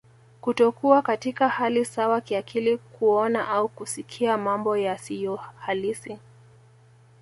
Kutokuwa 0.41 1.01
katika 1.01 1.49
hali 1.49 1.85
sawa 1.85 2.21
kiakili 2.21 2.77
kuona 2.77 3.47
au 3.47 3.67
kusikia 3.69 4.37
mambo 4.37 4.77
yasiyohalisi 4.77 6.17